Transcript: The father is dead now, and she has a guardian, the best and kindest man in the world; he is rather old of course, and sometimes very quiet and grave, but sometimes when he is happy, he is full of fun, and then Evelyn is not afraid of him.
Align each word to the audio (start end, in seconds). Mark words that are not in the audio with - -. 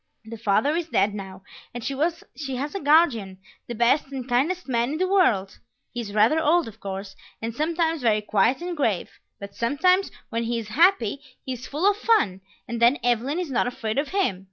The 0.25 0.35
father 0.39 0.75
is 0.75 0.89
dead 0.89 1.13
now, 1.13 1.43
and 1.75 1.83
she 1.83 1.95
has 2.55 2.73
a 2.73 2.79
guardian, 2.79 3.37
the 3.67 3.75
best 3.75 4.07
and 4.07 4.27
kindest 4.27 4.67
man 4.67 4.93
in 4.93 4.97
the 4.97 5.07
world; 5.07 5.59
he 5.93 6.01
is 6.01 6.11
rather 6.15 6.39
old 6.39 6.67
of 6.67 6.79
course, 6.79 7.15
and 7.39 7.53
sometimes 7.53 8.01
very 8.01 8.21
quiet 8.23 8.63
and 8.63 8.75
grave, 8.75 9.11
but 9.39 9.53
sometimes 9.53 10.09
when 10.29 10.45
he 10.45 10.57
is 10.57 10.69
happy, 10.69 11.21
he 11.45 11.53
is 11.53 11.67
full 11.67 11.87
of 11.87 11.97
fun, 11.97 12.41
and 12.67 12.81
then 12.81 12.97
Evelyn 13.03 13.37
is 13.37 13.51
not 13.51 13.67
afraid 13.67 13.99
of 13.99 14.07
him. 14.09 14.39